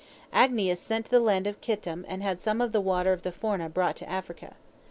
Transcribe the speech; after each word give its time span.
Agnias 0.33 0.79
sent 0.79 1.05
to 1.05 1.11
the 1.11 1.19
land 1.19 1.45
of 1.45 1.61
Kittim 1.61 2.05
and 2.07 2.23
had 2.23 2.41
some 2.41 2.59
of 2.59 2.71
the 2.71 2.81
water 2.81 3.13
of 3.13 3.21
the 3.21 3.31
Forma 3.31 3.69
brought 3.69 3.97
to 3.97 4.09
Africa. 4.09 4.55